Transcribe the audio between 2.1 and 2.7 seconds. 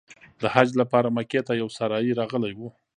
راغلی و.